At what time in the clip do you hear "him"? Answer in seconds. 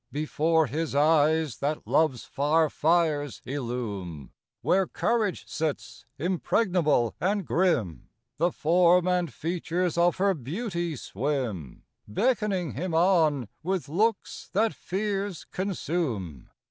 12.71-12.95